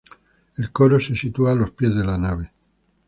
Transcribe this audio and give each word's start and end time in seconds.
El 0.57 0.71
coro 0.71 0.99
se 0.99 1.15
sitúa 1.15 1.51
a 1.51 1.53
los 1.55 1.69
pies 1.69 1.95
de 1.95 2.03
la 2.03 2.17
nave. 2.17 2.49